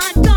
joy. 0.00 0.29